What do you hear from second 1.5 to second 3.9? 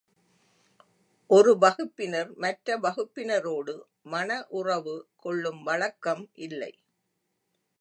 வகுப்பினர் மற்ற வகுப்பினரோடு